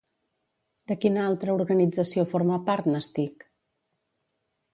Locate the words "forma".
2.33-2.59